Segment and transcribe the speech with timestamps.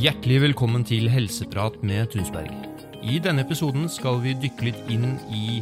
[0.00, 2.48] Hjertelig velkommen til Helseprat med Tunsberg.
[3.04, 5.58] I denne episoden skal vi dykke litt inn i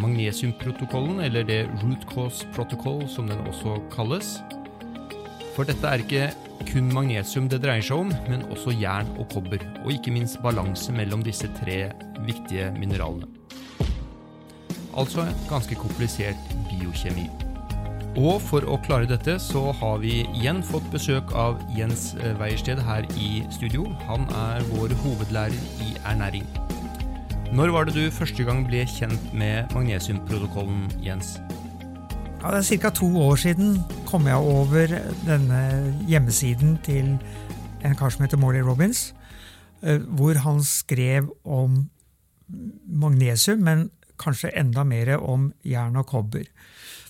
[0.00, 4.30] magnesiumprotokollen, eller det root cause protocol som den også kalles.
[5.52, 6.30] For dette er ikke
[6.72, 10.96] kun magnesium det dreier seg om, men også jern og kobber, og ikke minst balanse
[10.96, 11.82] mellom disse tre
[12.24, 13.28] viktige mineralene.
[14.96, 17.28] Altså ganske komplisert biokjemi.
[18.12, 23.06] Og for å klare dette så har vi igjen fått besøk av Jens Weiersted her
[23.16, 23.86] i studio.
[24.04, 26.44] Han er vår hovedlærer i ernæring.
[27.56, 31.38] Når var det du første gang ble kjent med magnesiumprotokollen, Jens?
[32.42, 32.90] Ja, det er Ca.
[32.90, 34.92] to år siden kom jeg over
[35.24, 35.62] denne
[36.08, 37.14] hjemmesiden til
[37.80, 39.14] en kar som heter Morley Robins,
[39.80, 41.86] hvor han skrev om
[42.84, 43.88] magnesium, men
[44.20, 46.44] kanskje enda mer om jern og kobber.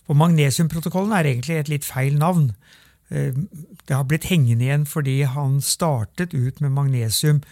[0.06, 2.52] For Magnesiumprotokollen er egentlig et litt feil navn.
[3.12, 7.42] Det har blitt hengende igjen fordi han startet ut med magnesium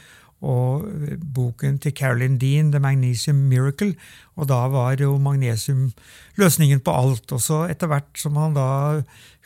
[0.40, 0.86] og
[1.36, 3.92] boken til Carolyn Dean, The Magnesium Miracle.
[4.40, 5.90] Og da var jo magnesium
[6.40, 7.28] løsningen på alt.
[7.36, 8.68] Og så etter hvert som han da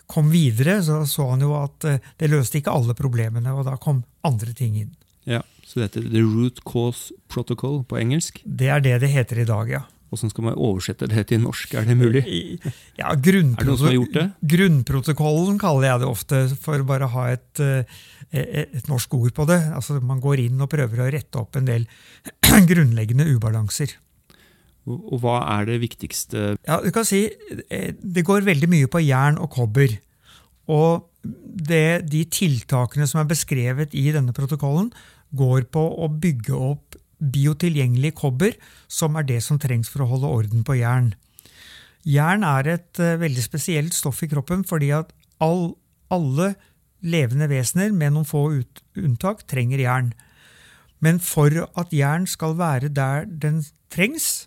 [0.07, 1.89] kom videre, så så han jo at
[2.21, 4.93] det løste ikke alle problemene, og da kom andre ting inn.
[5.27, 8.43] Ja, Så det heter The Root Cause Protocol på engelsk?
[8.45, 9.83] Det er det det heter i dag, ja.
[10.13, 12.23] Hvordan skal man oversette det til norsk, er det mulig?
[12.99, 14.27] Ja, er det noen som har gjort det?
[14.55, 17.63] Grunnprotokollen kaller jeg det ofte, for bare å ha et,
[18.31, 19.59] et, norsk ord på det.
[19.75, 21.89] Altså Man går inn og prøver å rette opp en del
[22.71, 23.97] grunnleggende ubalanser.
[24.85, 26.55] Og hva er det viktigste?
[26.69, 27.23] Ja, du kan si
[27.73, 29.97] Det går veldig mye på jern og kobber.
[30.69, 34.91] Og det, de tiltakene som er beskrevet i denne protokollen,
[35.35, 36.99] går på å bygge opp
[37.33, 38.57] biotilgjengelig kobber,
[38.89, 41.13] som er det som trengs for å holde orden på jern.
[42.05, 45.73] Jern er et uh, veldig spesielt stoff i kroppen fordi at all,
[46.13, 46.53] alle
[47.05, 50.13] levende vesener, med noen få ut, unntak, trenger jern.
[51.05, 53.63] Men for at jern skal være der den
[53.93, 54.47] trengs,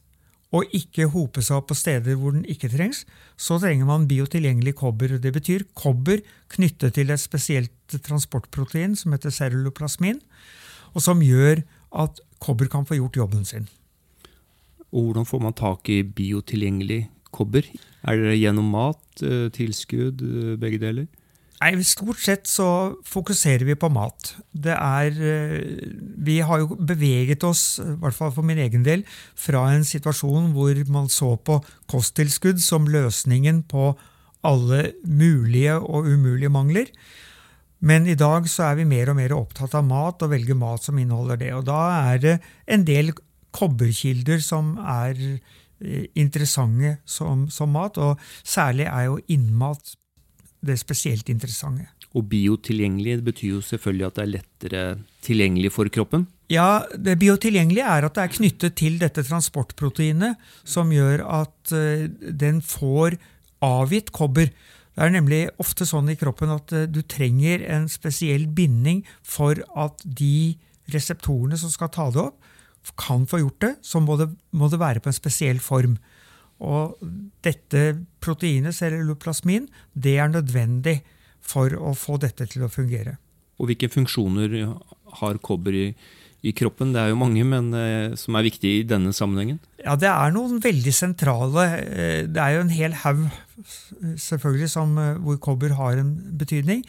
[0.55, 3.03] og ikke hope seg opp på steder hvor den ikke trengs,
[3.35, 5.17] så trenger man biotilgjengelig kobber.
[5.19, 10.21] Det betyr kobber knyttet til et spesielt transportprotein som heter ceruloplasmin,
[10.95, 11.65] og som gjør
[11.99, 13.67] at kobber kan få gjort jobben sin.
[14.91, 17.67] Og Hvordan får man tak i biotilgjengelig kobber?
[18.07, 21.07] Er det gjennom mat, eh, tilskudd, eh, begge deler?
[21.57, 24.35] Nei, Stort sett så fokuserer vi på mat.
[24.53, 29.03] Det er, eh, vi har jo beveget oss, i hvert fall for min egen del,
[29.35, 33.97] fra en situasjon hvor man så på kosttilskudd som løsningen på
[34.43, 36.85] alle mulige og umulige mangler.
[37.79, 40.87] Men i dag så er vi mer og mer opptatt av mat og velger mat
[40.87, 41.51] som inneholder det.
[41.53, 41.81] Og da
[42.13, 43.13] er det en del
[43.57, 45.19] kobberkilder som er
[46.17, 49.93] interessante som, som mat, og særlig er jo innmat
[50.65, 51.85] det spesielt interessante.
[52.17, 54.83] Og biotilgjengelig betyr jo selvfølgelig at det er lettere
[55.25, 56.25] tilgjengelig for kroppen?
[56.49, 61.73] Ja, det biotilgjengelige er at det er knyttet til dette transportproteinet som gjør at
[62.41, 63.19] den får
[63.61, 64.49] avgitt kobber.
[64.97, 70.01] Det er nemlig ofte sånn i kroppen at du trenger en spesiell binding for at
[70.01, 70.57] de
[70.89, 72.39] reseptorene som skal ta det opp,
[72.97, 75.97] kan få gjort det, så må det, må det være på en spesiell form.
[76.63, 76.95] Og
[77.45, 77.81] dette
[78.23, 81.01] proteinet, celluloplasmin, det er nødvendig
[81.43, 83.17] for å få dette til å fungere.
[83.59, 84.55] Og hvilke funksjoner
[85.19, 85.87] har kobber i,
[86.45, 86.93] i kroppen?
[86.93, 89.59] Det er jo mange, men eh, som er viktige i denne sammenhengen?
[89.81, 91.67] Ja, det er noen veldig sentrale.
[92.27, 93.27] Det er jo en hel haug
[94.21, 94.93] selvfølgelig som,
[95.23, 96.83] hvor kobber har en betydning.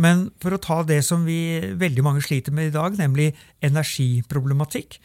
[0.00, 3.32] Men for å ta det som vi veldig mange sliter med i dag, nemlig
[3.64, 4.98] energiproblematikk,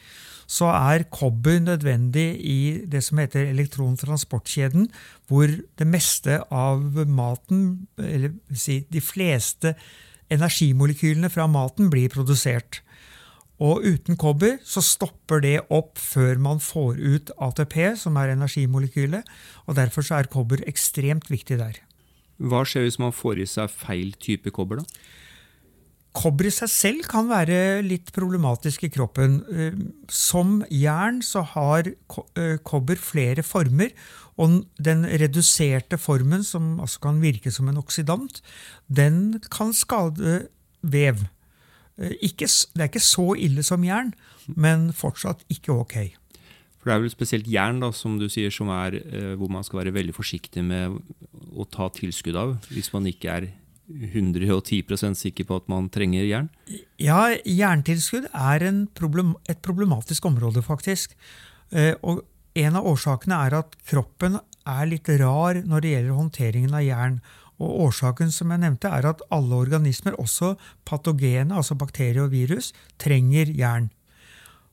[0.46, 4.86] så er kobber nødvendig i det som heter elektrontransportkjeden,
[5.26, 9.74] hvor det meste av maten, eller si, de fleste
[10.30, 12.80] energimolekylene fra maten blir produsert.
[13.62, 19.24] Og uten kobber så stopper det opp før man får ut ATP, som er energimolekylet.
[19.64, 21.78] og Derfor så er kobber ekstremt viktig der.
[22.36, 24.82] Hva skjer hvis man får i seg feil type kobber?
[24.82, 25.00] da?
[26.16, 29.38] Kobber i seg selv kan være litt problematisk i kroppen.
[30.08, 31.88] Som jern så har
[32.64, 33.92] kobber flere former.
[34.36, 38.42] Og den reduserte formen, som altså kan virke som en oksidant,
[38.88, 40.42] den kan skade
[40.84, 41.24] vev.
[41.96, 44.12] Ikke, det er ikke så ille som jern,
[44.52, 45.96] men fortsatt ikke ok.
[46.76, 48.98] For Det er vel spesielt jern da, som du sier, som er,
[49.40, 50.98] hvor man skal være veldig forsiktig med
[51.56, 53.48] å ta tilskudd av, hvis man ikke er
[53.86, 56.48] 110% sikker på at man trenger jern?
[57.00, 58.66] Ja, jerntilskudd er
[58.98, 61.16] problem, et problematisk område, faktisk.
[62.02, 62.24] Og
[62.56, 67.18] en av årsakene er at kroppen er litt rar når det gjelder håndteringen av jern.
[67.62, 70.54] Og Årsaken som jeg nevnte er at alle organismer, også
[70.88, 73.90] patogene, altså bakterier og virus, trenger jern.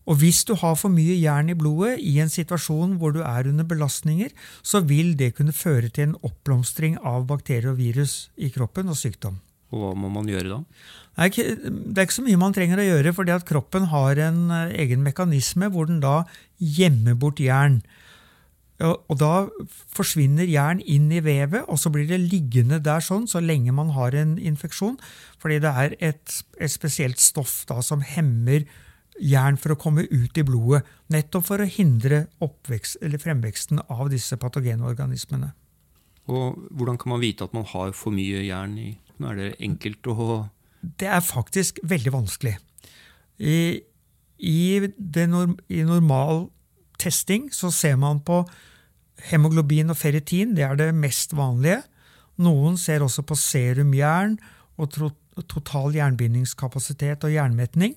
[0.03, 3.47] Og Hvis du har for mye jern i blodet i en situasjon hvor du er
[3.47, 8.51] under belastninger, så vil det kunne føre til en oppblomstring av bakterier og virus i
[8.51, 9.39] kroppen og sykdom.
[9.73, 10.59] Og Hva må man gjøre da?
[11.15, 13.87] Det er ikke, det er ikke så mye man trenger å gjøre, fordi at kroppen
[13.93, 16.23] har en eh, egen mekanisme hvor den da
[16.59, 17.79] gjemmer bort jern.
[18.81, 19.47] Og da
[19.93, 23.93] forsvinner jern inn i vevet, og så blir det liggende der sånn så lenge man
[23.93, 24.97] har en infeksjon.
[25.41, 28.65] Fordi det er et, et spesielt stoff da som hemmer
[29.21, 30.81] jern for å komme ut i blodet.
[31.13, 35.53] Nettopp for å hindre oppvekst, fremveksten av disse patogenorganismene.
[36.31, 38.91] Og Hvordan kan man vite at man har for mye jern i
[39.23, 40.49] Er det enkelt å
[40.81, 42.57] Det er faktisk veldig vanskelig.
[43.39, 43.79] I,
[44.39, 44.79] i,
[45.29, 46.49] norm, i normal
[47.03, 48.43] testing så ser man på
[49.29, 50.55] hemoglobin og ferritin.
[50.55, 51.81] Det er det mest vanlige.
[52.41, 54.37] Noen ser også på serumjern
[54.81, 54.95] og
[55.49, 57.93] total jernbindingskapasitet og jernmetning.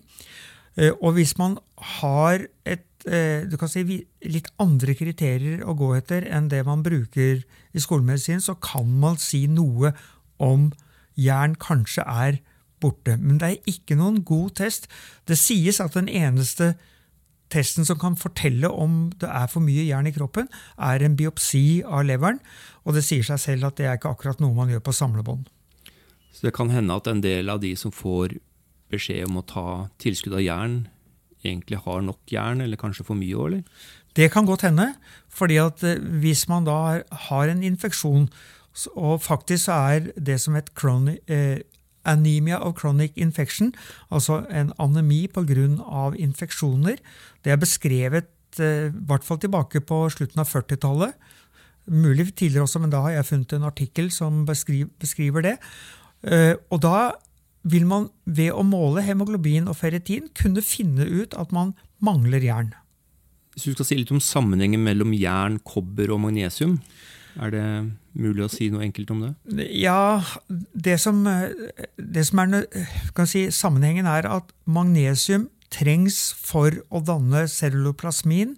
[0.76, 1.56] Eh, og hvis man
[2.00, 7.78] har et, eh, si, litt andre kriterier å gå etter enn det man bruker i
[7.78, 9.94] skolemedisin, så kan man si noe
[10.38, 10.72] om
[11.16, 12.40] jern kanskje er
[12.80, 13.16] borte.
[13.16, 14.86] Men det er ikke noen god test.
[15.26, 16.95] Det sies at den eneste testen
[17.50, 20.48] som kan fortelle om det er for mye jern i kroppen,
[20.78, 22.40] er en biopsi av leveren.
[22.84, 25.46] Og det sier seg selv at det er ikke akkurat noe man gjør på samlebånd.
[26.32, 28.36] Så det kan hende at en del av de som får
[28.92, 30.88] beskjed om å ta tilskudd av jern,
[31.42, 33.64] egentlig har nok jern, eller kanskje for mye òg, eller?
[34.16, 34.94] Det kan godt hende.
[35.28, 38.30] fordi at eh, hvis man da har en infeksjon,
[38.96, 41.60] og faktisk er det som et chronic, eh,
[42.06, 43.72] anemia of chronic infection,
[44.10, 46.12] altså en anemi pga.
[46.16, 46.96] infeksjoner.
[47.44, 51.14] Det er beskrevet eh, i hvert fall tilbake på slutten av 40-tallet.
[51.86, 55.56] Mulig tidligere også, men da har jeg funnet en artikkel som beskriver, det.
[56.26, 57.12] Eh, og da
[57.66, 62.72] vil man ved å måle hemoglobin og ferritin kunne finne ut at man mangler jern.
[63.54, 66.76] Hvis du skal si litt om sammenhengen mellom jern, kobber og magnesium,
[67.36, 67.66] er det
[68.16, 69.66] mulig å si noe enkelt om det?
[69.76, 70.22] Ja,
[70.72, 71.22] det som,
[71.96, 72.66] det som er
[73.28, 78.56] si, sammenhengen, er at magnesium trengs for å danne celluloplasmin,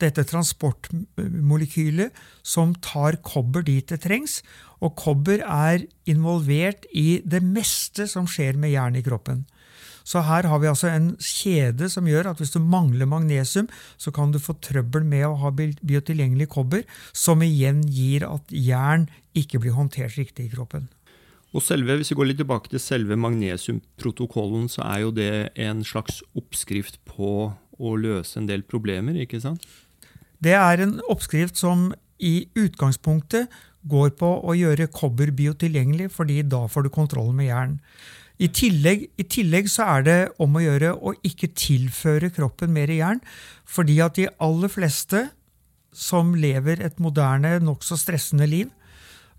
[0.00, 4.40] dette transportmolekylet som tar kobber dit det trengs.
[4.80, 9.44] Og kobber er involvert i det meste som skjer med jern i kroppen.
[10.10, 13.68] Så her har vi altså en kjede som gjør at hvis du mangler magnesium,
[14.00, 16.82] så kan du få trøbbel med å ha biotilgjengelig kobber,
[17.14, 19.06] som igjen gir at jern
[19.38, 20.88] ikke blir håndtert riktig i kroppen.
[21.50, 25.82] Og selve, Hvis vi går litt tilbake til selve magnesiumprotokollen, så er jo det en
[25.84, 29.66] slags oppskrift på å løse en del problemer, ikke sant?
[30.40, 33.50] Det er en oppskrift som i utgangspunktet
[33.90, 37.76] går på å gjøre kobber biotilgjengelig, fordi da får du kontroll med jern.
[38.40, 42.88] I tillegg, I tillegg, så er det om å gjøre å ikke tilføre kroppen mer
[42.88, 43.20] jern,
[43.68, 45.26] fordi at de aller fleste
[45.92, 48.70] som lever et moderne, nokså stressende liv,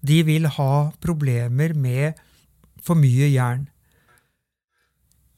[0.06, 2.19] de vil ha problemer med
[2.81, 3.68] for mye jern.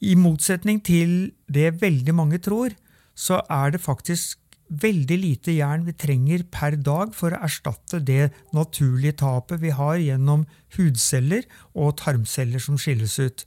[0.04, 2.76] I motsetning til det veldig mange tror,
[3.16, 4.43] så er det faktisk
[4.82, 10.00] veldig lite jern vi trenger per dag for å erstatte det naturlige tapet vi har
[10.02, 13.46] gjennom hudceller og tarmceller som skilles ut.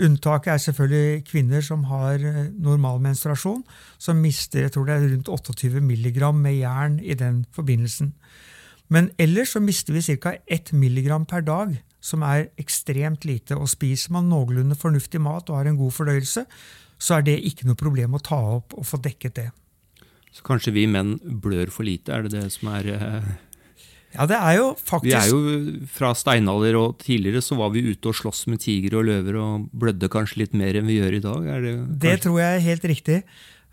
[0.00, 3.60] Unntaket er selvfølgelig kvinner som har eh, normal menstruasjon,
[4.00, 8.14] som mister jeg tror det er rundt 28 mg med jern i den forbindelsen.
[8.92, 10.34] Men ellers så mister vi ca.
[10.48, 13.56] 1 mg per dag, som er ekstremt lite.
[13.56, 16.44] Og spiser man noenlunde fornuftig mat og har en god fordøyelse,
[16.98, 19.48] så er det ikke noe problem å ta opp og få dekket det.
[20.32, 23.32] Så kanskje vi menn blør for lite, er det det som er eh...
[24.12, 25.08] Ja, det er jo faktisk...
[25.08, 29.00] Vi er jo fra steinalder og tidligere så var vi ute og sloss med tigre
[29.00, 31.50] og løver og blødde kanskje litt mer enn vi gjør i dag?
[31.64, 31.74] det,
[32.04, 33.18] det tror jeg er helt riktig.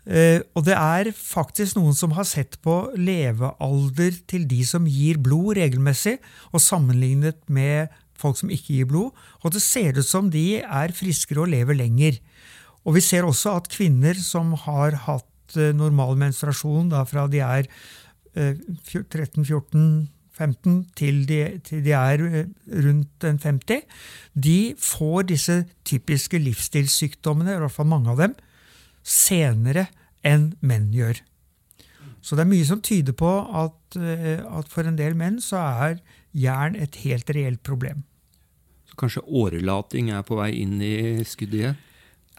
[0.08, 5.20] Uh, og det er faktisk noen som har sett på levealder til de som gir
[5.20, 6.16] blod regelmessig,
[6.56, 10.96] og sammenlignet med folk som ikke gir blod, og det ser ut som de er
[10.96, 12.16] friskere og lever lenger.
[12.88, 17.40] Og vi ser også at kvinner som har hatt Eh, normal menstruasjon da fra de
[17.42, 17.68] er
[18.36, 20.06] 13-14-15
[20.40, 21.24] eh, til
[21.66, 22.46] til de, er eh,
[22.84, 23.82] rundt 50,
[24.34, 28.36] de får disse typiske livsstilssykdommene, i hvert fall mange av dem,
[29.02, 29.88] senere
[30.22, 31.22] enn menn gjør.
[32.20, 36.02] Så det er mye som tyder på at, at for en del menn så er
[36.36, 38.04] jern et helt reelt problem.
[38.90, 41.78] Så kanskje årelating er på vei inn i skuddet igjen?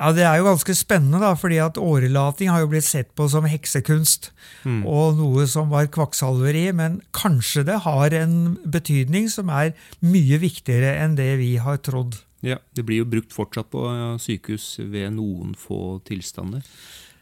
[0.01, 3.27] Ja, Det er jo ganske spennende, da, fordi at årelating har jo blitt sett på
[3.29, 4.31] som heksekunst.
[4.65, 4.81] Mm.
[4.89, 10.95] Og noe som var kvakksalveri, men kanskje det har en betydning som er mye viktigere
[11.03, 12.17] enn det vi har trodd.
[12.41, 13.85] Ja, Det blir jo brukt fortsatt på
[14.17, 16.65] sykehus ved noen få tilstander.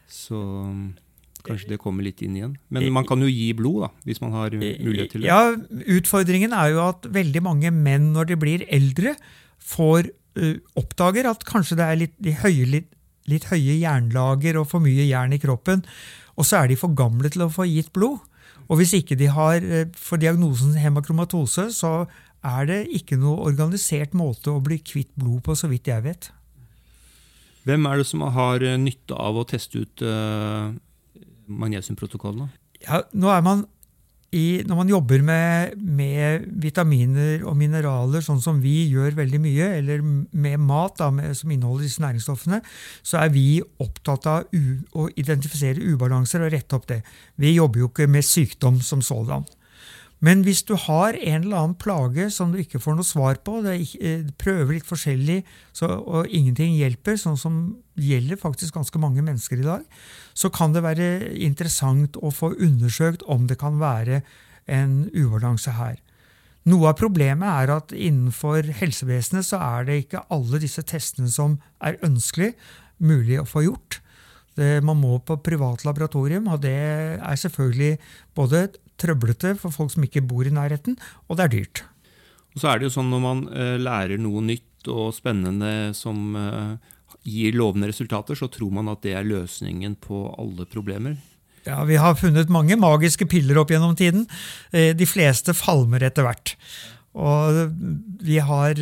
[0.08, 0.40] Så
[1.44, 2.56] kanskje det kommer litt inn igjen.
[2.72, 5.28] Men man kan jo gi blod, da, hvis man har mulighet til det.
[5.28, 5.52] Ja,
[6.00, 9.14] Utfordringen er jo at veldig mange menn når de blir eldre,
[9.60, 10.08] får
[10.38, 12.90] uh, oppdager at kanskje det er litt, de høye, litt,
[13.30, 15.84] litt høye jernlager og for mye jern i kroppen,
[16.38, 18.20] og så er de for gamle til å få gitt blod.
[18.70, 22.04] Og hvis ikke de har uh, for diagnosen hemakromatose, så
[22.46, 26.30] er det ikke noe organisert måte å bli kvitt blod på, så vidt jeg vet.
[27.68, 30.72] Hvem er det som har eh, nytte av å teste ut uh,
[31.50, 32.48] magnesiumprotokollene?
[32.86, 33.66] Ja, nå er man
[34.36, 39.70] i, når man jobber med, med, vitaminer og mineraler, sånn som vi gjør veldig mye,
[39.80, 42.60] eller med mat da, med, som inneholder disse næringsstoffene,
[43.02, 43.46] så er vi
[43.82, 47.00] opptatt av u, å identifisere ubalanser og rette opp det.
[47.42, 49.48] Vi jobber jo ikke med sykdom som sådan.
[50.20, 53.62] Men hvis du har en eller annen plage som du ikke får noe svar på,
[53.72, 55.38] ikke, eh, prøver litt forskjellig
[55.72, 57.56] så, og ingenting hjelper, sånn som
[57.96, 59.86] gjelder faktisk ganske mange mennesker i dag,
[60.36, 61.08] så kan det være
[61.40, 64.20] interessant å få undersøkt om det kan være
[64.68, 65.96] en ubalanse her.
[66.68, 71.56] Noe av problemet er at innenfor helsevesenet så er det ikke alle disse testene som
[71.80, 72.52] er ønskelig
[73.00, 74.02] mulig å få gjort.
[74.58, 76.76] Det, man må på privat laboratorium, og det
[77.16, 77.96] er selvfølgelig
[78.36, 78.66] både
[79.00, 81.82] trøblete for folk som ikke bor i nærheten, og det er dyrt.
[82.54, 86.34] Og så er det jo sånn Når man uh, lærer noe nytt og spennende som
[86.34, 86.76] uh,
[87.26, 91.18] gir lovende resultater, så tror man at det er løsningen på alle problemer.
[91.66, 94.24] Ja, Vi har funnet mange magiske piller opp gjennom tiden.
[94.72, 96.54] Eh, de fleste falmer etter hvert.
[97.12, 97.74] Og
[98.24, 98.80] vi, har,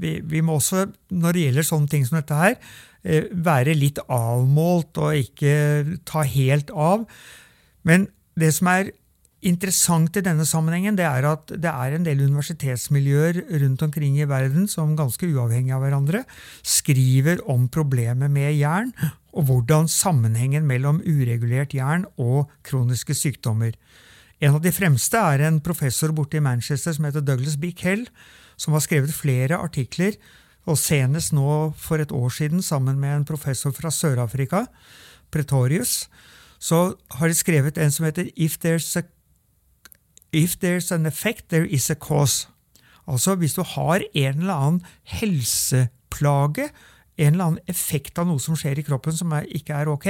[0.00, 2.54] vi, vi må også, når det gjelder sånne ting som dette her,
[3.34, 7.04] være litt avmålt og ikke ta helt av.
[7.86, 8.08] Men
[8.38, 8.94] det som er
[9.44, 14.28] interessant i denne sammenhengen, det er at det er en del universitetsmiljøer rundt omkring i
[14.28, 16.22] verden som ganske uavhengig av hverandre
[16.64, 18.94] skriver om problemet med jern,
[19.36, 23.76] og hvordan sammenhengen mellom uregulert jern og kroniske sykdommer.
[24.40, 27.72] En av de fremste er en professor borte i Manchester som heter Douglas B.
[27.76, 28.06] Kell,
[28.56, 30.16] som har skrevet flere artikler,
[30.66, 34.64] og senest nå for et år siden sammen med en professor fra Sør-Afrika,
[35.30, 36.08] Pretorius,
[36.58, 39.04] så har de skrevet en som heter If There's a
[40.36, 42.50] If there's an effect, there is a cause.
[43.08, 44.82] Altså hvis du har en eller annen
[45.16, 46.68] helseplage,
[47.16, 50.08] en eller annen effekt av noe som skjer i kroppen som er, ikke er ok,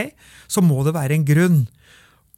[0.50, 1.60] så må det være en grunn.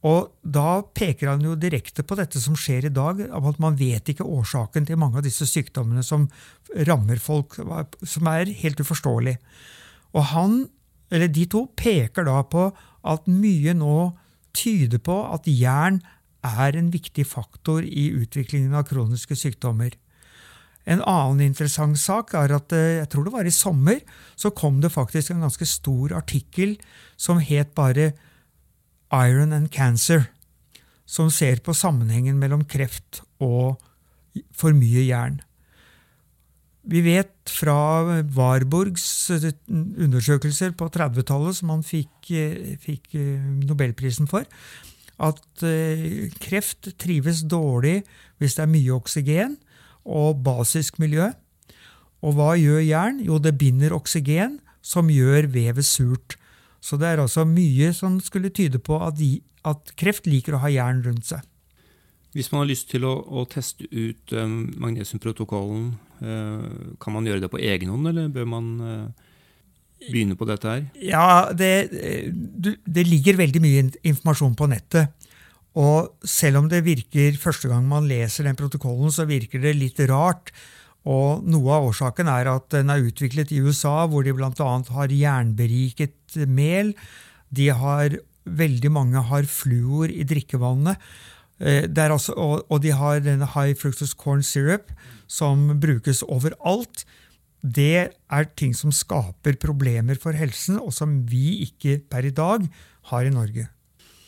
[0.06, 4.12] Og Da peker han jo direkte på dette som skjer i dag, at man vet
[4.12, 6.28] ikke årsaken til mange av disse sykdommene som
[6.86, 7.58] rammer folk,
[8.04, 9.38] som er helt uforståelig.
[10.14, 10.60] Og han,
[11.10, 12.68] eller De to peker da på
[13.04, 14.12] at mye nå
[14.54, 16.00] tyder på at jern
[16.46, 19.96] er en viktig faktor i utviklingen av kroniske sykdommer.
[20.88, 24.00] En annen interessant sak er at eh, jeg tror det var i sommer,
[24.38, 26.78] så kom det faktisk en ganske stor artikkel
[27.20, 28.12] som het bare
[29.12, 30.30] Iron and Cancer,
[31.08, 33.76] som ser på sammenhengen mellom kreft og
[34.56, 35.40] for mye jern.
[36.88, 43.18] Vi vet fra Warburgs eh, undersøkelser på 30-tallet, som han fikk, eh, fikk
[43.68, 44.48] Nobelprisen for,
[45.18, 48.02] at eh, kreft trives dårlig
[48.38, 49.56] hvis det er mye oksygen
[50.08, 51.30] og basisk miljø.
[52.24, 53.20] Og hva gjør jern?
[53.22, 56.38] Jo, det binder oksygen, som gjør vevet surt.
[56.80, 60.62] Så det er altså mye som skulle tyde på at, de, at kreft liker å
[60.62, 61.42] ha jern rundt seg.
[62.34, 65.86] Hvis man har lyst til å, å teste ut um, magnesiumprotokollen,
[66.22, 69.26] uh, kan man gjøre det på egen hånd, eller bør man uh
[70.06, 70.84] begynne på dette her?
[71.02, 71.90] Ja, det,
[72.86, 75.14] det, ligger veldig mye informasjon på nettet.
[75.78, 80.00] Og selv om det virker første gang man leser den protokollen, så virker det litt
[80.10, 80.52] rart.
[81.08, 84.70] Og noe av årsaken er at den er utviklet i USA, hvor de bl.a.
[84.96, 86.92] har jernberiket mel.
[87.54, 90.98] De har, veldig mange har fluor i drikkevannet.
[91.58, 94.92] Eh, altså, og de har denne high fructose corn syrup,
[95.26, 97.04] som brukes overalt
[97.62, 102.68] det er ting som skaper problemer for helsen, og som vi ikke per i dag
[103.10, 103.66] har i Norge.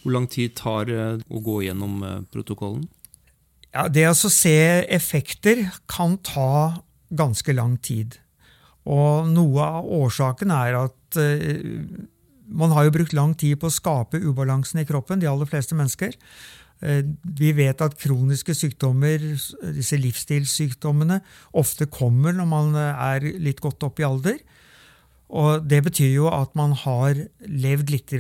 [0.02, 2.88] Hvor lang tid tar det å gå gjennom eh, protokollen?
[3.70, 4.56] Ja, det å se
[4.90, 6.82] effekter kan ta
[7.14, 8.16] ganske lang tid.
[8.88, 11.84] Og noe av årsaken er at uh,
[12.50, 15.76] man har jo brukt lang tid på å skape ubalansen i kroppen, de aller fleste
[15.78, 16.16] mennesker.
[16.80, 19.20] Eh, vi vet at kroniske sykdommer,
[19.76, 21.20] disse livsstilssykdommene,
[21.52, 24.40] ofte kommer når man eh, er litt godt opp i alder.
[25.30, 28.14] Og det betyr jo at man har levd litt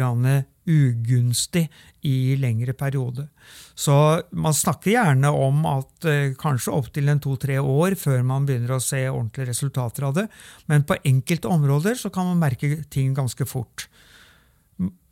[0.70, 1.64] ugunstig
[2.06, 3.26] i lengre periode.
[3.74, 3.94] Så
[4.30, 9.02] man snakker gjerne om at eh, kanskje opptil to-tre år før man begynner å se
[9.08, 10.26] ordentlige resultater av det.
[10.70, 13.88] Men på enkelte områder så kan man merke ting ganske fort.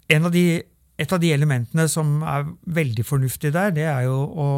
[0.08, 0.62] En Av de,
[0.98, 4.48] et av de elementene som er veldig fornuftig der, det er jo å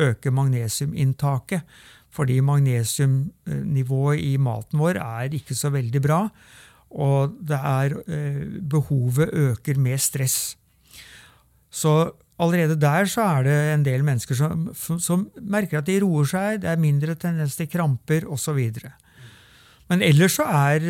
[0.00, 1.66] øke magnesiuminntaket.
[2.10, 6.24] Fordi magnesiumnivået i maten vår er ikke så veldig bra.
[6.90, 10.56] Og det er, eh, behovet øker med stress.
[11.70, 16.24] Så allerede der så er det en del mennesker som, som merker at de roer
[16.24, 18.58] seg, det er mindre tendens til kramper osv.
[19.90, 20.80] Men ellers så er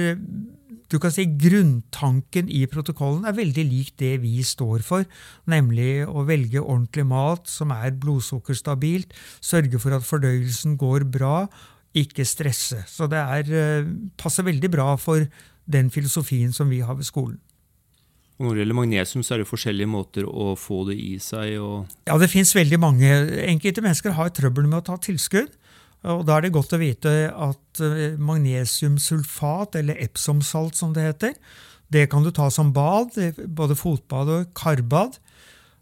[0.91, 5.07] du kan si grunntanken i protokollen er veldig lik det vi står for,
[5.51, 11.45] nemlig å velge ordentlig mat som er blodsukkerstabilt, sørge for at fordøyelsen går bra,
[11.95, 12.83] ikke stresse.
[12.91, 13.87] Så det er, eh,
[14.19, 15.27] passer veldig bra for
[15.69, 17.39] den filosofien som vi har ved skolen.
[18.41, 21.61] Og når det gjelder magnesium, så er det forskjellige måter å få det i seg?
[22.09, 23.11] ja, det fins veldig mange.
[23.45, 25.53] Enkelte mennesker har trøbbel med å ta tilskudd.
[26.09, 31.35] Og Da er det godt å vite at eh, magnesiumsulfat, eller Epsom-salt som det heter,
[31.91, 33.17] det kan du ta som bad,
[33.51, 35.19] både fotbad og karbad.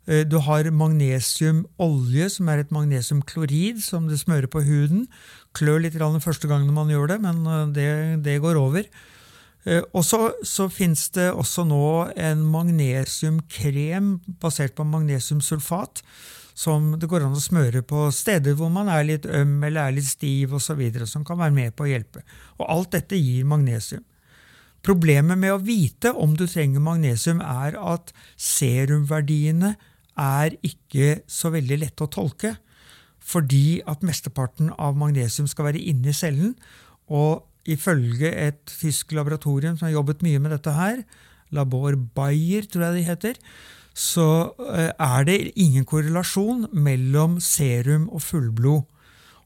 [0.09, 5.07] Eh, du har magnesiumolje, som er et magnesiumklorid som du smører på huden.
[5.53, 8.89] Klør litt første gangen man gjør det, men eh, det, det går over.
[9.69, 16.03] Eh, og så, fins det også nå en magnesiumkrem basert på magnesiumsulfat,
[16.59, 19.95] som det går an å smøre på steder hvor man er litt øm eller er
[19.95, 22.25] litt stiv osv., som kan være med på å hjelpe.
[22.59, 24.03] Og alt dette gir magnesium.
[24.83, 29.77] Problemet med å vite om du trenger magnesium, er at serumverdiene
[30.19, 32.57] er ikke så veldig lette å tolke.
[33.19, 36.55] Fordi at mesteparten av magnesium skal være inni cellen.
[37.07, 41.03] Og ifølge et tysk laboratorium som har jobbet mye med dette her,
[41.55, 43.39] Labor Bayer, tror jeg de heter,
[43.99, 44.29] så
[44.71, 48.87] eh, er det ingen korrelasjon mellom serum og fullblod.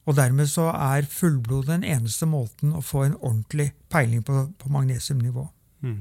[0.03, 4.73] Og dermed så er fullblod den eneste måten å få en ordentlig peiling på, på
[4.75, 5.47] magnesiumnivå.
[5.87, 6.01] Mm.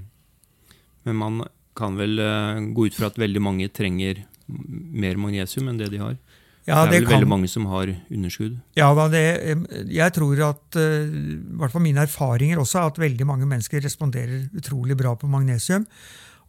[1.07, 1.41] Men man
[1.77, 6.01] kan vel uh, gå ut fra at veldig mange trenger mer magnesium enn det de
[6.01, 6.17] har?
[6.67, 8.57] Ja, det er vel kan, veldig mange som har underskudd?
[8.77, 9.23] Ja, da, det,
[9.89, 14.43] jeg tror at eh, i hvert fall mine erfaringer også at veldig mange mennesker responderer
[14.57, 15.87] utrolig bra på magnesium.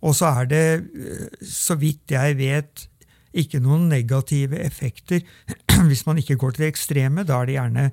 [0.02, 2.88] Og så er det, eh, så vidt jeg vet,
[3.32, 5.22] ikke noen negative effekter
[5.88, 7.24] hvis man ikke går til det ekstreme.
[7.24, 7.86] Da er det gjerne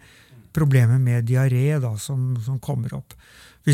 [0.55, 3.15] problemer med diaré som, som kommer opp.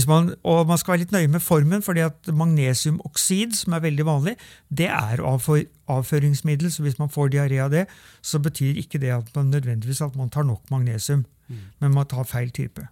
[0.09, 4.05] Man, og man skal være litt nøye med formen, fordi at magnesiumoksid, som er veldig
[4.05, 4.33] vanlig,
[4.67, 6.71] det er avfor, avføringsmiddel.
[6.73, 7.85] Så hvis man får diaré av det,
[8.21, 11.63] så betyr ikke det at man nødvendigvis at man tar nok magnesium, mm.
[11.79, 12.83] men man tar feil type.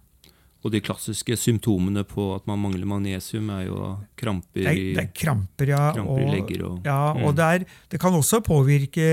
[0.64, 5.10] Og de klassiske symptomene på at man mangler magnesium, er jo kramper i det er,
[5.12, 5.90] kramper, ja.
[5.92, 7.24] Kramper og, legger og, ja, mm.
[7.28, 9.08] og det, er, det, kan også påvirke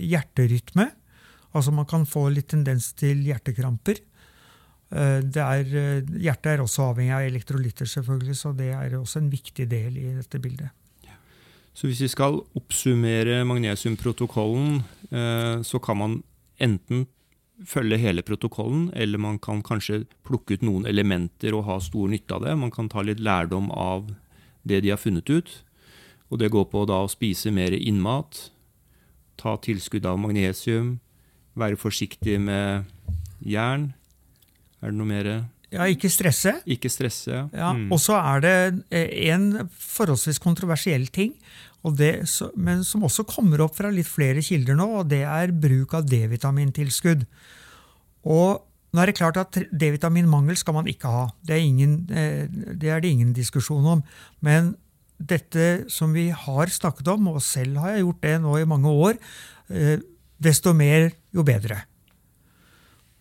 [0.00, 0.88] hjerterytme.
[1.56, 4.00] Altså Man kan få litt tendens til hjertekramper.
[4.86, 9.30] Eh, er, eh, hjertet er også avhengig av elektrolytter, selvfølgelig, så det er også en
[9.32, 10.72] viktig del i dette bildet.
[11.76, 14.78] Så hvis vi skal oppsummere magnesiumprotokollen,
[15.10, 16.22] eh, så kan man
[16.58, 17.04] enten
[17.64, 22.36] følge hele protokollen, eller man kan kanskje plukke ut noen elementer og ha stor nytte
[22.36, 22.56] av det.
[22.60, 24.10] Man kan ta litt lærdom av
[24.66, 25.52] det de har funnet ut.
[26.28, 28.50] Og det går på da å spise mer innmat,
[29.40, 30.96] ta tilskudd av magnesium,
[31.56, 32.88] være forsiktig med
[33.40, 33.92] jern,
[34.82, 35.28] er det noe mer?
[35.72, 36.58] Ja, ikke stresse.
[36.68, 37.70] Ikke stresse, ja.
[37.74, 37.88] mm.
[37.94, 38.56] Og så er det
[38.94, 41.34] eh, en forholdsvis kontroversiell ting,
[41.94, 42.24] det,
[42.58, 46.08] men som også kommer opp fra litt flere kilder nå, og det er bruk av
[46.10, 47.22] D-vitamintilskudd.
[48.26, 48.64] Og
[48.96, 51.24] nå er det klart at D-vitaminmangel skal man ikke ha.
[51.46, 54.02] Det er, ingen, eh, det er det ingen diskusjon om.
[54.40, 54.74] Men
[55.16, 58.92] dette som vi har snakket om, og selv har jeg gjort det nå i mange
[58.92, 59.20] år,
[59.70, 59.98] eh,
[60.42, 61.82] desto mer, jo bedre.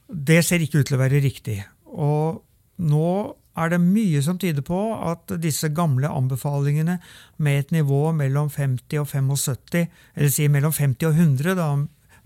[0.08, 1.60] Det ser ikke ut til å være riktig.
[1.92, 2.42] Og
[2.80, 6.98] nå er det mye som tyder på at disse gamle anbefalingene
[7.38, 11.70] med et nivå mellom 50 og 75, eller si mellom 50 og 100 da,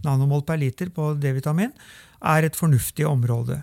[0.06, 1.74] nanomol per liter på D-vitamin,
[2.20, 3.62] er et fornuftig område.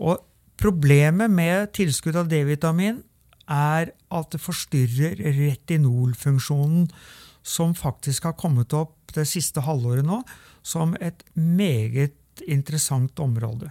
[0.00, 0.22] Og
[0.60, 3.02] problemet med tilskudd av D-vitamin
[3.50, 6.88] er at det forstyrrer retinolfunksjonen,
[7.44, 10.22] som faktisk har kommet opp det siste halvåret nå
[10.64, 13.68] som et meget interessant område.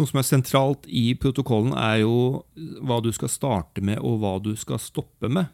[0.00, 2.42] Noe som er sentralt i protokollen, er jo
[2.80, 5.50] hva du skal starte med, og hva du skal stoppe med.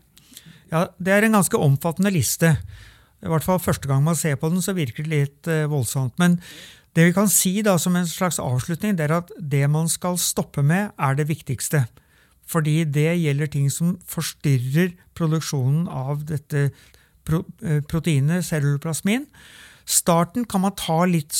[0.71, 2.57] Ja, Det er en ganske omfattende liste.
[3.23, 6.15] I hvert fall Første gang man ser på den, så virker det litt uh, voldsomt.
[6.19, 6.39] Men
[6.95, 10.17] det vi kan si da som en slags avslutning, det er at det man skal
[10.17, 11.87] stoppe med, er det viktigste.
[12.47, 19.27] Fordi det gjelder ting som forstyrrer produksjonen av dette eh, proteinet celluloplasmin.
[19.87, 21.31] Starten kan man ta litt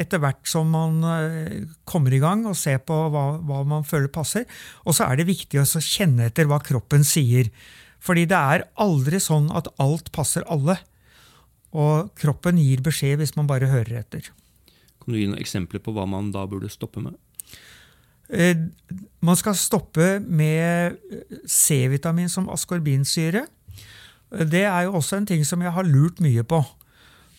[0.00, 4.08] etter hvert som man eh, kommer i gang og se på hva, hva man føler
[4.12, 4.46] passer.
[4.88, 7.52] Og så er det viktig å kjenne etter hva kroppen sier.
[8.00, 10.78] Fordi det er aldri sånn at alt passer alle.
[11.76, 14.32] Og kroppen gir beskjed hvis man bare hører etter.
[15.04, 17.20] Kan du gi noen eksempler på hva man da burde stoppe med?
[18.32, 18.56] Eh,
[19.20, 20.96] man skal stoppe med
[21.44, 23.44] C-vitamin som askorbinsyre.
[24.30, 26.62] Det er jo også en ting som jeg har lurt mye på.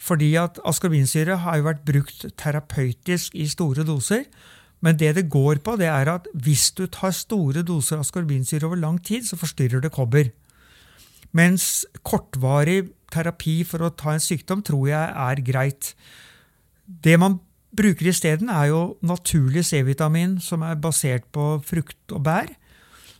[0.01, 4.25] Fordi at askorbinsyre har jo vært brukt terapeutisk i store doser.
[4.81, 8.81] Men det det går på, det er at hvis du tar store doser askorbinsyre over
[8.81, 10.31] lang tid, så forstyrrer det kobber.
[11.37, 15.93] Mens kortvarig terapi for å ta en sykdom tror jeg er greit.
[16.85, 17.37] Det man
[17.71, 22.49] bruker isteden, er jo naturlig C-vitamin som er basert på frukt og bær,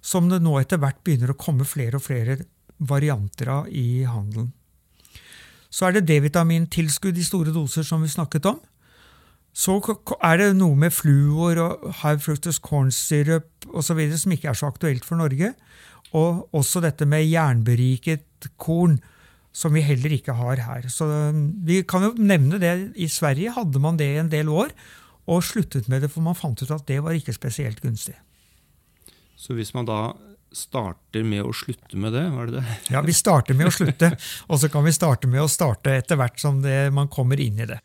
[0.02, 2.40] som det nå etter hvert begynner å komme flere og flere
[2.82, 4.50] varianter av i handelen.
[5.72, 8.60] Så er det D-vitamintilskudd i store doser, som vi snakket om.
[9.52, 9.78] Så
[10.24, 14.00] er det noe med fluor og high fructose corn syrup osv.
[14.18, 15.54] som ikke er så aktuelt for Norge.
[16.16, 19.00] Og også dette med jernberiket korn
[19.52, 20.88] som vi heller ikke har her.
[20.88, 22.94] Så um, Vi kan jo nevne det.
[22.96, 24.72] I Sverige hadde man det i en del år,
[25.28, 28.16] og sluttet med det, for man fant ut at det var ikke spesielt gunstig.
[29.36, 30.14] Så hvis man da
[30.52, 32.76] starter med å slutte med det, var det det?
[32.92, 34.12] Ja, vi starter med å slutte,
[34.50, 37.62] og så kan vi starte med å starte etter hvert som det, man kommer inn
[37.62, 37.80] i det.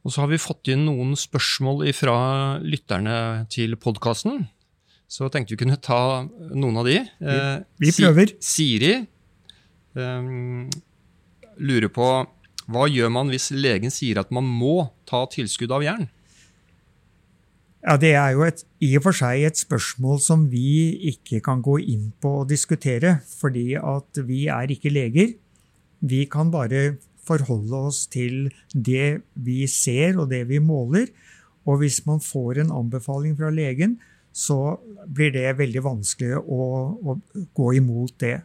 [0.00, 2.16] Og så har vi fått inn noen spørsmål fra
[2.64, 4.46] lytterne til podkasten.
[5.10, 7.00] Så tenkte vi kunne ta noen av de.
[7.20, 7.40] Vi,
[7.84, 8.32] vi prøver.
[8.40, 8.94] Siri
[9.92, 10.70] um,
[11.60, 12.06] lurer på
[12.70, 16.06] hva gjør man hvis legen sier at man må ta tilskudd av jern?
[17.80, 21.62] Ja, Det er jo et, i og for seg et spørsmål som vi ikke kan
[21.64, 25.32] gå inn på og diskutere, fordi at vi er ikke leger.
[26.00, 31.08] Vi kan bare forholde oss til det vi ser og det vi måler.
[31.64, 33.96] Og hvis man får en anbefaling fra legen,
[34.32, 34.76] så
[35.08, 36.68] blir det veldig vanskelig å,
[37.00, 37.16] å
[37.56, 38.42] gå imot det.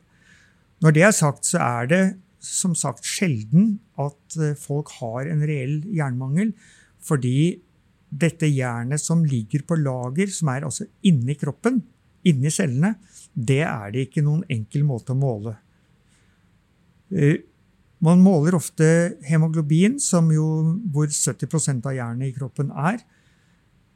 [0.79, 2.03] Når det er sagt, så er det
[2.39, 6.55] som sagt sjelden at folk har en reell jernmangel.
[7.03, 7.64] Fordi
[8.15, 11.81] dette jernet som ligger på lager, som er altså inni kroppen,
[12.25, 12.95] inni cellene,
[13.33, 15.55] det er det ikke noen enkel måte å måle.
[17.11, 17.43] Eh,
[18.05, 18.87] man måler ofte
[19.25, 20.45] hemoglobin, som jo,
[20.93, 22.99] hvor 70% av jernet i kroppen er.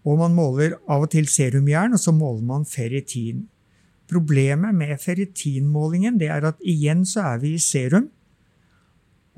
[0.08, 3.44] Og man måler av og til serumjern, og så måler man ferritin.
[4.10, 8.08] Problemet med ferritinmålingen det er at igjen så er vi i serum.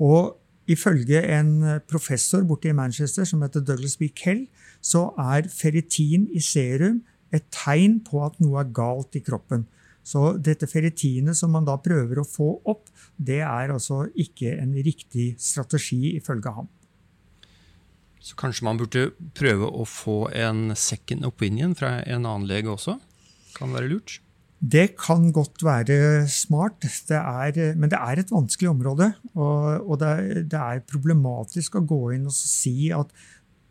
[0.00, 0.38] Og
[0.72, 1.54] ifølge en
[1.88, 4.08] professor borte i Manchester som heter Douglas B.
[4.16, 4.46] Kell,
[4.80, 7.00] så er ferritin i serum
[7.32, 9.66] et tegn på at noe er galt i kroppen.
[10.02, 14.74] Så dette ferritinet som man da prøver å få opp, det er altså ikke en
[14.82, 16.70] riktig strategi ifølge ham.
[18.22, 22.98] Så kanskje man burde prøve å få en second opinion fra en annen lege også?
[23.56, 24.20] Kan være lurt?
[24.62, 29.08] Det kan godt være smart, det er, men det er et vanskelig område.
[29.34, 33.10] Og, og det, det, er problematisk å gå inn og si at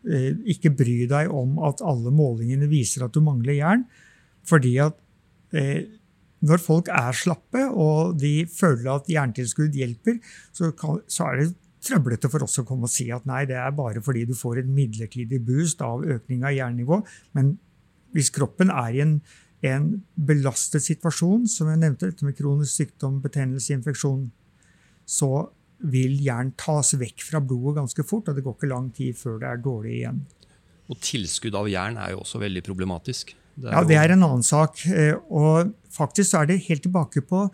[0.04, 3.86] eh, ikke bry deg om at alle målingene viser at du mangler jern.
[4.44, 5.00] Fordi at
[5.56, 5.88] eh,
[6.44, 10.18] når folk er slappe og de føler at jerntilskudd hjelper,
[10.52, 11.52] så, kan, så er det
[11.82, 14.60] trøblete for oss å komme og si at nei, det er bare fordi du får
[14.60, 17.00] en midlertidig boost av økning av jernnivå.
[17.38, 17.56] Men
[18.12, 19.16] hvis kroppen er i en
[19.62, 24.24] en belastet situasjon, som jeg nevnte, dette med kronisk sykdom, betennelse, infeksjon,
[25.06, 25.48] så
[25.92, 29.38] vil jern tas vekk fra blodet ganske fort, og det går ikke lang tid før
[29.42, 30.22] det er dårlig igjen.
[30.90, 33.34] Og tilskudd av jern er jo også veldig problematisk.
[33.54, 34.82] Det ja, det er en annen sak.
[34.88, 37.46] Eh, og faktisk er det helt tilbake på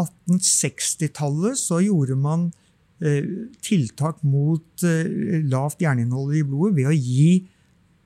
[0.00, 2.46] 1860-tallet så gjorde man
[3.04, 7.42] eh, tiltak mot eh, lavt jerninnhold i blodet ved å gi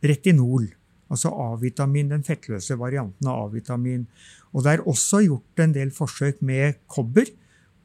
[0.07, 0.67] retinol
[1.13, 4.07] altså A-vitamin, den fettløse varianten av A-vitamin.
[4.53, 7.29] Og Det er også gjort en del forsøk med kobber,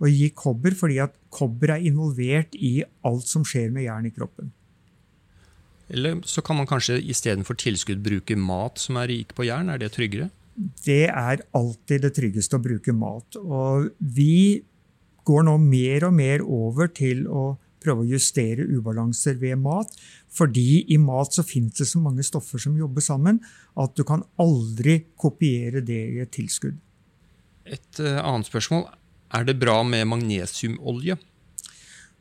[0.01, 4.13] å gi kobber fordi at kobber er involvert i alt som skjer med jern i
[4.15, 4.49] kroppen.
[5.91, 9.69] Eller så kan man kanskje istedenfor tilskudd bruke mat som er rik på jern.
[9.69, 10.31] Er det tryggere?
[10.55, 13.37] Det er alltid det tryggeste å bruke mat.
[13.37, 14.63] Og vi
[15.27, 19.91] går nå mer og mer over til å prøve å justere ubalanser ved mat.
[20.31, 23.41] Fordi i mat så finnes det så mange stoffer som jobber sammen,
[23.75, 26.77] at du kan aldri kopiere det i et tilskudd.
[27.65, 28.87] Et uh, annet spørsmål.
[29.31, 31.17] Er det bra med magnesiumolje?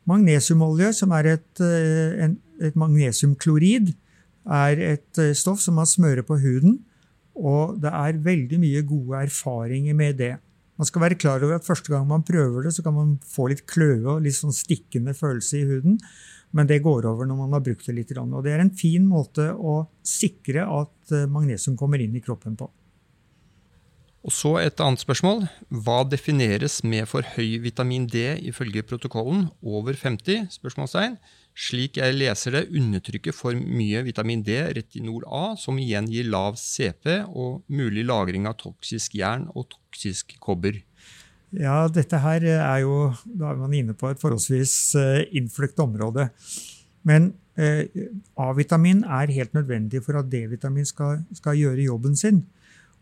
[0.09, 3.93] Magnesiumolje, som er et, uh, en, et magnesiumklorid,
[4.49, 6.79] er et uh, stoff som man smører på huden.
[7.37, 10.35] Og det er veldig mye gode erfaringer med det.
[10.81, 13.51] Man skal være klar over at Første gang man prøver det, så kan man få
[13.51, 15.99] litt kløe og litt sånn stikkende følelse i huden.
[16.57, 18.13] Men det går over når man har brukt det litt.
[18.17, 22.57] Og det er en fin måte å sikre at eh, magnesium kommer inn i kroppen
[22.57, 22.65] på.
[24.21, 25.47] Og så et annet spørsmål.
[25.81, 30.51] Hva defineres med for høy vitamin D ifølge protokollen over 50?
[30.53, 31.15] spørsmålstegn.
[31.57, 36.59] Slik jeg leser det, undertrykker for mye vitamin D retinol A, som igjen gir lav
[36.61, 40.77] CP og mulig lagring av toksisk jern og toksisk kobber.
[41.51, 46.29] Ja, dette her er jo Da er man inne på et forholdsvis eh, innfløkt område.
[47.03, 47.89] Men eh,
[48.39, 52.45] A-vitamin er helt nødvendig for at D-vitamin skal, skal gjøre jobben sin.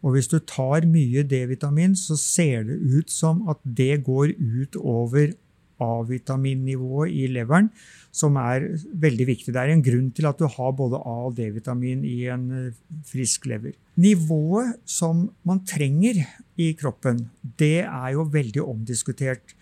[0.03, 4.79] Og hvis du tar mye D-vitamin, så ser det ut som at det går ut
[4.79, 5.33] over
[5.79, 7.69] A-vitaminnivået i leveren,
[8.11, 8.65] som er
[8.99, 9.53] veldig viktig.
[9.55, 12.79] Det er en grunn til at du har både A- og D-vitamin i en eh,
[13.07, 13.77] frisk lever.
[13.99, 16.19] Nivået som man trenger
[16.59, 19.55] i kroppen, det er jo veldig omdiskutert.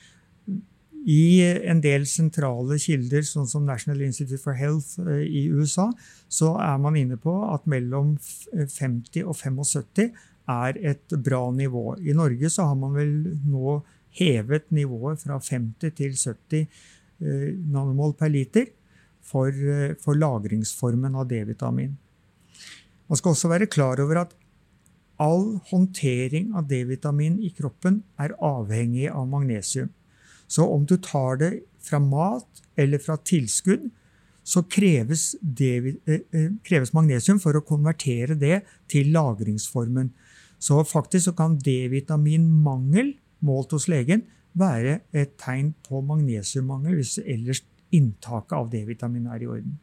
[1.07, 1.39] I
[1.71, 5.87] en del sentrale kilder, sånn som National Institute for Health eh, i USA,
[6.27, 8.17] så er man inne på at mellom
[8.51, 10.09] 50 og 75
[10.47, 11.95] er et bra nivå.
[12.03, 13.13] I Norge så har man vel
[13.47, 13.79] nå
[14.17, 16.67] hevet nivået fra 50 til 70
[17.17, 18.67] nanomål nanomol per liter
[19.25, 21.97] for, eh, for lagringsformen av D-vitamin.
[23.07, 24.35] Man skal også være klar over at
[25.19, 29.89] all håndtering av D-vitamin i kroppen er avhengig av magnesium.
[30.47, 31.51] Så om du tar det
[31.83, 33.89] fra mat eller fra tilskudd,
[34.47, 40.13] så kreves, det, eh, eh, kreves magnesium for å konvertere det til lagringsformen.
[40.59, 44.23] Så faktisk så kan D-vitaminmangel målt hos legen
[44.57, 47.61] være et tegn på magnesiummangel hvis ellers
[47.93, 49.77] inntaket av D-vitamin er i orden.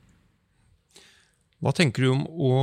[1.62, 2.57] Hva tenker du om å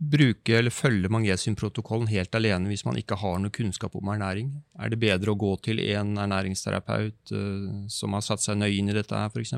[0.00, 4.48] bruke eller følge magnesiumprotokollen helt alene hvis man ikke har noe kunnskap om ernæring?
[4.80, 8.88] Er det bedre å gå til en ernæringsterapeut uh, som har satt seg nøye inn
[8.88, 9.54] i dette, her, f.eks.?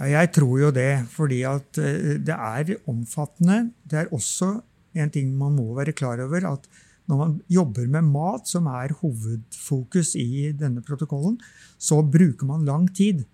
[0.00, 3.68] Ja, jeg tror jo det, fordi at uh, det er omfattende.
[3.86, 4.56] Det er også
[4.98, 6.66] en ting man må være klar over, at
[7.10, 11.38] når man jobber med mat, som er hovedfokus i denne protokollen,
[11.78, 13.24] så bruker man lang tid.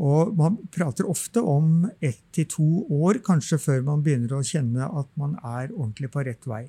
[0.00, 2.68] Og man prater ofte om ett til to
[3.04, 6.64] år, kanskje før man begynner å kjenne at man er ordentlig på rett vei.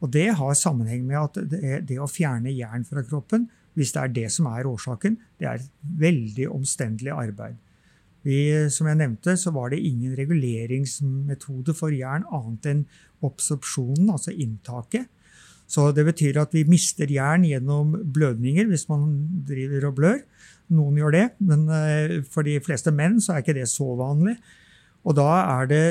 [0.00, 4.02] Og det har sammenheng med at det, det å fjerne jern fra kroppen, hvis det
[4.02, 7.58] er det som er årsaken, det er et veldig omstendelig arbeid.
[8.26, 8.38] Vi,
[8.72, 12.80] som jeg nevnte, så var det ingen reguleringsmetode for jern annet enn
[13.24, 15.06] absorpsjonen, altså inntaket.
[15.66, 19.08] Så det betyr at vi mister jern gjennom blødninger hvis man
[19.48, 20.20] driver og blør.
[20.76, 24.36] Noen gjør det, men eh, for de fleste menn så er ikke det så vanlig.
[25.06, 25.84] Og da er det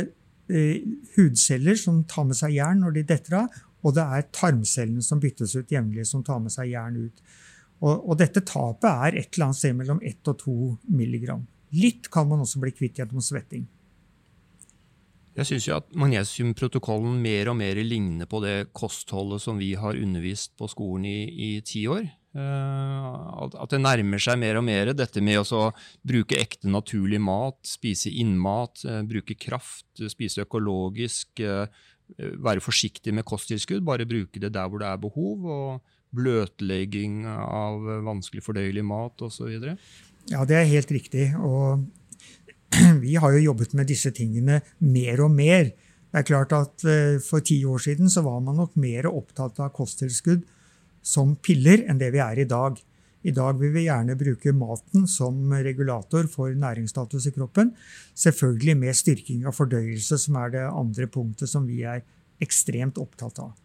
[0.51, 0.83] eh,
[1.15, 5.21] hudceller som tar med seg jern når de detter av, og det er tarmcellene som
[5.21, 7.21] byttes ut jevnlig, som tar med seg jern ut.
[7.83, 10.55] Og, og, dette tapet er et eller annet sted mellom 1 og 2
[10.95, 11.43] milligram.
[11.75, 13.65] Litt kan man også bli kvitt gjennom svetting.
[15.35, 20.53] Jeg syns at magnesiumprotokollen mer og mer ligner på det kostholdet som vi har undervist
[20.55, 22.07] på skolen i, ti år.
[22.35, 25.69] Uh, at det nærmer seg mer og mer dette med å
[26.07, 31.43] bruke ekte, naturlig mat, spise innmat, uh, bruke kraft, spise økologisk,
[32.15, 37.81] være forsiktig med kosttilskudd, bare bruke det der hvor det er behov, og bløtlegging av
[38.05, 39.55] vanskelig fordøyelig mat osv.
[40.31, 41.31] Ja, det er helt riktig.
[41.35, 41.87] og
[43.05, 45.71] vi har jo jobbet med disse tingene mer og mer.
[46.11, 49.59] Det er klart at eh, For ti år siden så var man nok mer opptatt
[49.59, 50.45] av kosttilskudd
[51.05, 52.79] som piller enn det vi er i dag.
[53.25, 57.71] I dag vil vi gjerne bruke maten som regulator for næringsstatus i kroppen.
[58.13, 62.03] Selvfølgelig med styrking av fordøyelse, som er det andre punktet som vi er
[62.41, 63.55] ekstremt opptatt av.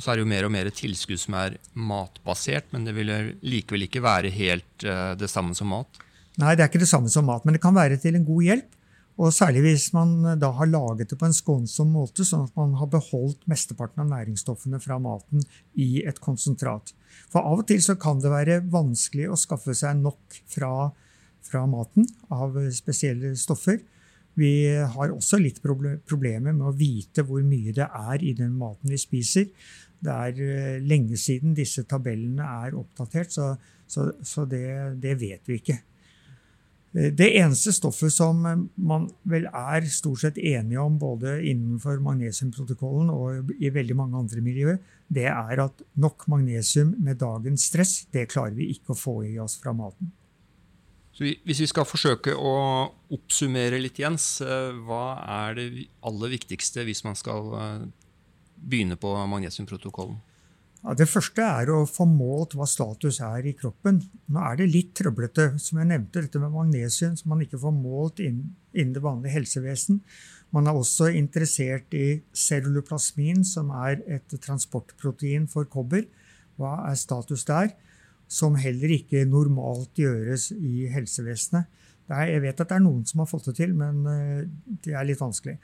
[0.00, 3.10] Så er det jo mer og mer tilskudd som er matbasert, men det vil
[3.44, 6.00] likevel ikke være helt uh, det samme som mat?
[6.40, 8.46] Nei, det er ikke det samme som mat, men det kan være til en god
[8.46, 8.76] hjelp.
[9.20, 12.56] Og særlig hvis man eh, da har laget det på en skånsom måte, sånn at
[12.56, 15.44] man har beholdt mesteparten av næringsstoffene fra maten
[15.76, 16.94] i et konsentrat.
[17.28, 20.90] For av og til så kan det være vanskelig å skaffe seg nok fra,
[21.44, 23.82] fra maten av spesielle stoffer.
[24.40, 28.94] Vi har også litt problemer med å vite hvor mye det er i den maten
[28.94, 29.50] vi spiser.
[30.00, 33.52] Det er eh, lenge siden disse tabellene er oppdatert, så,
[33.84, 34.64] så, så det,
[35.02, 35.80] det vet vi ikke.
[36.92, 42.00] Eh, det eneste stoffet som eh, man vel er stort sett enige om både innenfor
[42.02, 47.94] magnesiumprotokollen og i veldig mange andre miljøer, det er at nok magnesium med dagens stress
[48.14, 50.10] det klarer vi ikke å få i oss fra maten.
[51.14, 52.52] Så hvis vi skal forsøke å
[53.12, 57.54] oppsummere litt, Jens, eh, hva er det aller viktigste hvis man skal
[58.60, 60.18] begynne på magnesiumprotokollen?
[60.80, 63.98] Ja, det første er å få målt hva status er i kroppen.
[64.32, 67.74] Nå er det litt trøblete, som jeg nevnte, dette med magnesium, som man ikke får
[67.76, 69.98] målt innen, innen det vanlige helsevesen.
[70.56, 76.06] Man er også interessert i celluloplasmin, som er et transportprotein for kobber.
[76.56, 77.74] Hva er status der?
[78.30, 81.68] Som heller ikke normalt gjøres i helsevesenet.
[82.10, 84.48] Jeg vet at det er noen som har fått det til, men eh,
[84.82, 85.60] det er litt vanskelig.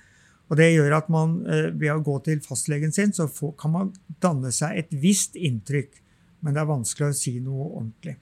[0.46, 3.26] Og det gjør at man eh, ved å gå til fastlegen sin, så
[3.59, 3.90] kan man
[4.22, 5.98] danne seg et visst inntrykk,
[6.44, 8.16] men det er vanskelig å si noe ordentlig.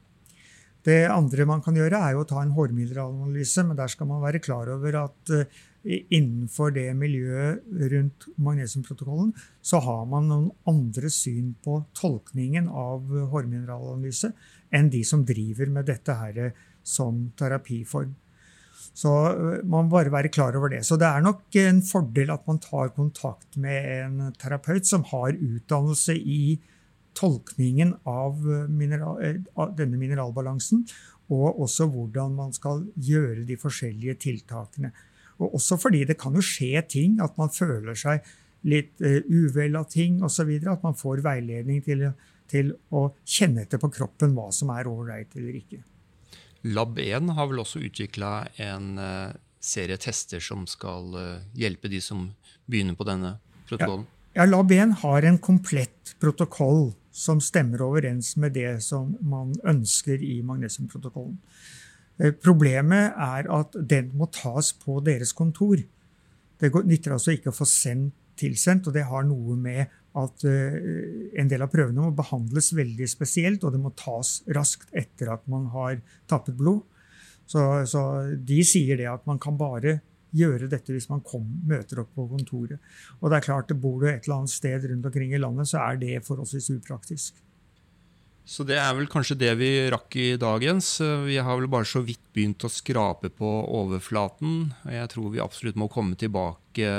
[0.85, 4.41] Det andre man kan gjøre, er å ta en hårmineralanalyse, men der skal man være
[4.45, 9.33] klar over at eh, innenfor det miljøet rundt magnesiumprotokollen,
[9.65, 14.33] så har man noen andre syn på tolkningen av hårmineralanalyse
[14.75, 16.53] enn de som driver med dette her
[16.85, 18.13] som terapiform.
[18.93, 20.85] Så øh, man må bare være klar over det.
[20.87, 25.35] Så det er nok en fordel at man tar kontakt med en terapeut som har
[25.35, 26.61] utdannelse i
[27.15, 30.85] tolkningen av, øh, mineral, av denne mineralbalansen,
[31.33, 34.93] og også hvordan man skal gjøre de forskjellige tiltakene.
[35.41, 38.23] Og også fordi det kan jo skje ting, at man føler seg
[38.65, 40.53] litt uvel av ting osv.
[40.71, 42.07] At man får veiledning til,
[42.49, 45.83] til å kjenne etter på kroppen hva som er ålreit eller ikke.
[46.65, 52.31] Lab1 har vel også utvikla en uh, serie tester som skal uh, hjelpe de som
[52.71, 53.37] begynner på denne
[53.69, 54.07] protokollen?
[54.33, 60.23] Ja, ja Lab1 har en komplett protokoll som stemmer overens med det som man ønsker
[60.25, 61.37] i magnesiumprotokollen.
[62.23, 65.85] Uh, problemet er at den må tas på deres kontor.
[66.61, 70.75] Det nytter altså ikke å få sendt tilsendt, og det har noe med at uh,
[71.41, 75.47] en del av prøvene må behandles veldig spesielt, og det må tas raskt etter at
[75.51, 76.01] man har
[76.31, 76.85] tappet blod.
[77.51, 78.03] Så, så
[78.41, 79.99] de sier det at man kan bare
[80.35, 82.83] gjøre dette hvis man kom, møter opp på kontoret.
[83.21, 85.83] Og det er klart, Bor du et eller annet sted rundt omkring i landet, så
[85.85, 87.43] er det forholdsvis upraktisk.
[88.45, 90.99] Så det er vel kanskje det vi rakk i dagens.
[91.25, 94.67] Vi har vel bare så vidt begynt å skrape på overflaten.
[94.93, 96.91] Jeg tror vi absolutt må komme tilbake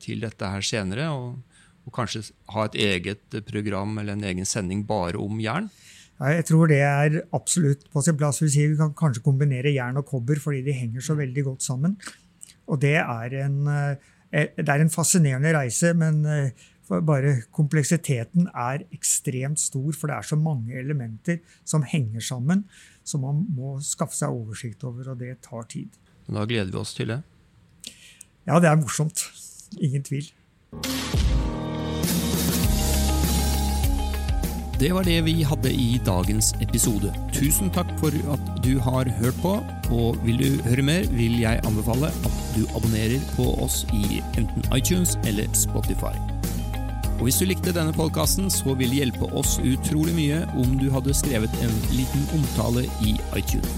[0.00, 1.10] til dette her senere.
[1.12, 1.53] og
[1.84, 5.70] og kanskje ha et eget program eller en egen sending bare om jern?
[6.14, 8.40] Jeg tror det er absolutt på sin plass.
[8.40, 11.96] Vi kan kanskje kombinere jern og kobber fordi de henger så veldig godt sammen.
[12.70, 13.96] Og det er en, eh,
[14.56, 16.50] det er en fascinerende reise, men eh,
[16.88, 22.64] bare kompleksiteten er ekstremt stor, for det er så mange elementer som henger sammen,
[23.04, 25.88] som man må skaffe seg oversikt over, og det tar tid.
[26.28, 27.20] Da gleder vi oss til det.
[28.46, 29.26] Ja, det er morsomt.
[29.80, 30.32] Ingen tvil.
[34.80, 37.12] Det var det vi hadde i dagens episode.
[37.32, 39.52] Tusen takk for at du har hørt på,
[39.94, 44.66] og vil du høre mer, vil jeg anbefale at du abonnerer på oss i enten
[44.74, 46.14] iTunes eller Spotify.
[47.20, 50.90] Og Hvis du likte denne podkasten, så vil det hjelpe oss utrolig mye om du
[50.90, 53.70] hadde skrevet en liten omtale i iTunes.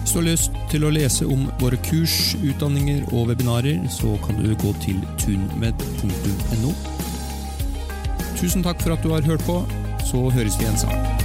[0.00, 4.42] Hvis du har lyst til å lese om våre kurs, utdanninger og webinarer, så kan
[4.42, 6.74] du gå til tunmed.no.
[8.40, 9.60] Tusen takk for at du har hørt på.
[10.08, 11.19] Så høres vi igjen snart.